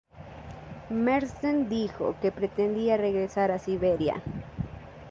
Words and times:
Marsden 0.89 1.69
dijo 1.69 2.15
que 2.23 2.31
pretendía 2.31 2.97
regresar 2.97 3.51
a 3.51 3.59
Siberia. 3.59 4.15